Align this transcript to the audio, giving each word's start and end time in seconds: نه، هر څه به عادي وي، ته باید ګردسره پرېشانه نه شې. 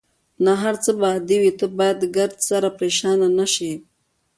نه، 0.43 0.53
هر 0.61 0.75
څه 0.83 0.91
به 0.99 1.07
عادي 1.13 1.37
وي، 1.41 1.51
ته 1.59 1.65
باید 1.77 1.99
ګردسره 2.15 2.69
پرېشانه 2.77 3.27
نه 3.37 3.45
شې. 3.53 3.73